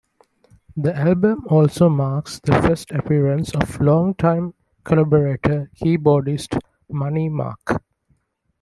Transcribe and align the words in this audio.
The 0.75 0.97
album 0.97 1.45
also 1.47 1.87
marks 1.87 2.39
the 2.39 2.59
first 2.59 2.89
appearance 2.89 3.53
of 3.53 3.79
longtime 3.79 4.55
collaborator 4.83 5.69
keyboardist 5.75 6.57
Money 6.89 7.29
Mark. 7.29 7.83